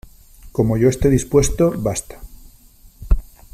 como 0.51 0.77
yo 0.77 0.89
esté 0.89 1.11
dispuesto, 1.11 1.71
basta. 1.77 2.19